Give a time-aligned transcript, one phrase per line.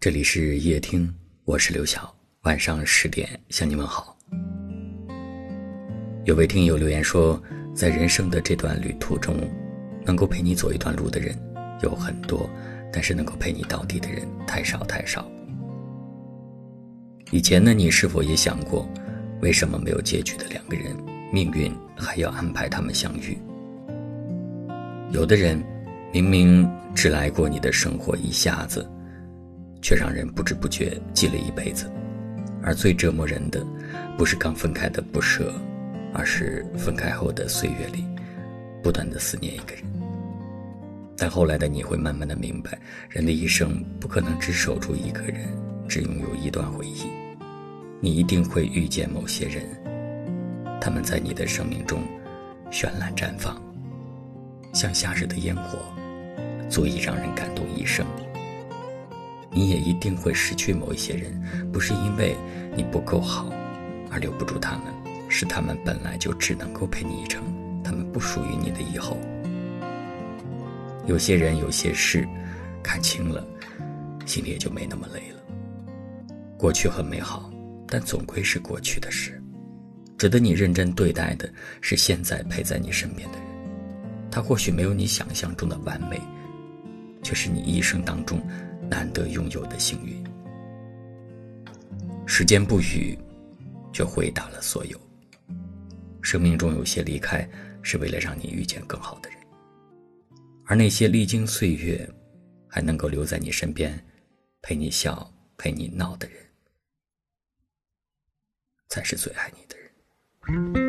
[0.00, 1.14] 这里是夜听，
[1.44, 2.10] 我是刘晓。
[2.44, 4.16] 晚上十点向你问好。
[6.24, 7.38] 有位听友留言说，
[7.74, 9.36] 在人生的这段旅途中，
[10.06, 11.38] 能够陪你走一段路的人
[11.82, 12.48] 有很多，
[12.90, 15.30] 但是能够陪你到底的人太少太少。
[17.30, 18.88] 以前的你是否也想过，
[19.42, 20.96] 为什么没有结局的两个人，
[21.30, 23.36] 命运还要安排他们相遇？
[25.10, 25.62] 有的人
[26.10, 28.90] 明明只来过你的生活一下子。
[29.82, 31.90] 却让人不知不觉记了一辈子，
[32.62, 33.64] 而最折磨人的，
[34.16, 35.52] 不是刚分开的不舍，
[36.12, 38.04] 而是分开后的岁月里，
[38.82, 39.84] 不断的思念一个人。
[41.16, 45.48] 但后来的你会慢慢的明白，人的一生不可能只守住一个人，
[45.88, 47.04] 只拥有一段回忆，
[48.00, 49.62] 你一定会遇见某些人，
[50.80, 52.02] 他们在你的生命中
[52.70, 53.60] 绚烂绽放，
[54.72, 55.78] 像夏日的烟火，
[56.70, 58.06] 足以让人感动一生。
[59.52, 62.36] 你也一定会失去某一些人，不是因为
[62.76, 63.52] 你不够好，
[64.10, 64.84] 而留不住他们，
[65.28, 67.42] 是他们本来就只能够陪你一程，
[67.82, 69.18] 他们不属于你的以后。
[71.06, 72.26] 有些人，有些事，
[72.82, 73.44] 看清了，
[74.24, 75.40] 心里也就没那么累了。
[76.56, 77.50] 过去很美好，
[77.88, 79.42] 但总归是过去的事。
[80.16, 83.46] 值得你认真对待的是现在陪在你身边的人，
[84.30, 86.20] 他或许没有你想象中的完美，
[87.22, 88.40] 却是你一生当中。
[88.88, 90.20] 难得拥有的幸运，
[92.26, 93.16] 时间不语，
[93.92, 95.00] 却回答了所有。
[96.20, 97.48] 生命中有些离开，
[97.82, 99.38] 是为了让你遇见更好的人，
[100.64, 102.04] 而那些历经岁月，
[102.66, 103.96] 还能够留在你身边，
[104.60, 106.36] 陪你笑、陪你闹的人，
[108.88, 110.79] 才是最爱你的人。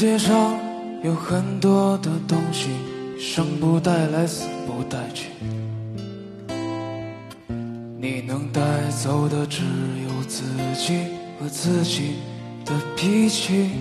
[0.00, 0.58] 世界上
[1.02, 2.70] 有很多的东西，
[3.18, 5.28] 生不带来，死不带去。
[7.98, 9.60] 你能带走的只
[10.06, 10.42] 有自
[10.74, 11.04] 己
[11.38, 12.14] 和自己
[12.64, 13.72] 的脾气。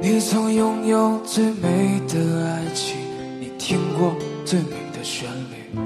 [0.00, 2.96] 你曾拥有最美的爱情，
[3.38, 4.16] 你听过
[4.46, 5.78] 最美的旋律，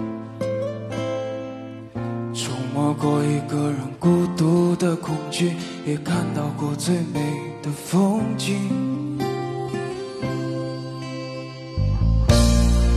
[2.33, 7.50] 触摸过一个人孤独的恐惧，也看到过最美。
[7.63, 8.57] 的风景，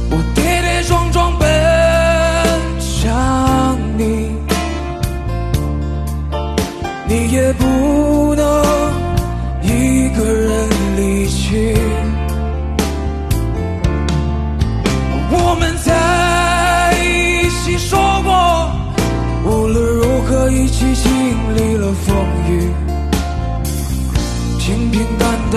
[0.10, 1.50] 我跌跌撞撞奔
[2.80, 4.32] 向你，
[7.10, 8.44] 你也不能
[9.64, 11.76] 一个人离去。
[15.36, 15.92] 我们在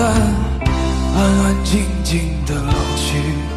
[0.04, 0.12] 安
[1.16, 3.55] 安静静的老去。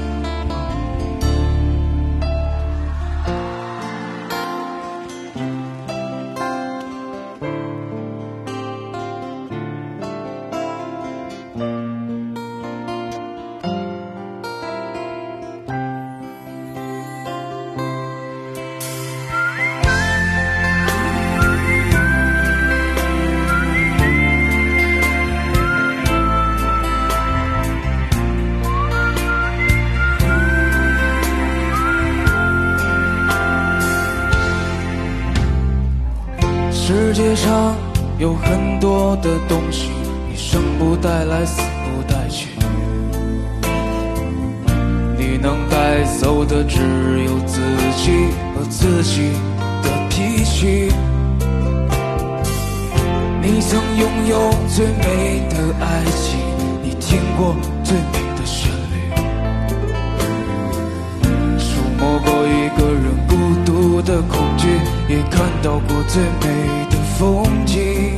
[36.92, 37.76] 世界上
[38.18, 39.92] 有很多的东西，
[40.28, 42.50] 你生不带来，死不带去。
[45.16, 46.80] 你能带走的只
[47.26, 47.62] 有自
[47.96, 49.34] 己和自己
[49.84, 50.92] 的脾气。
[53.40, 56.40] 你曾拥有最美的爱情，
[56.82, 59.12] 你听过最美的旋律，
[61.60, 61.68] 触
[62.00, 64.79] 摸过一个人孤独的恐惧，
[65.10, 67.00] 也看到过最美的。
[67.20, 68.18] 风景，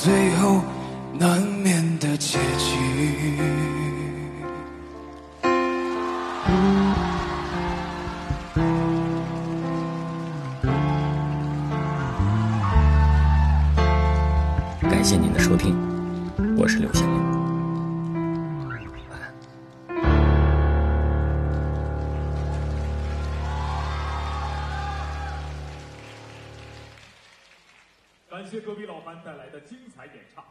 [0.00, 0.62] 最后
[1.18, 2.76] 难免的结局。
[14.82, 15.76] 感谢您的收听，
[16.56, 17.37] 我是刘翔。
[28.38, 30.44] 感谢隔壁老樊带来的精彩演唱。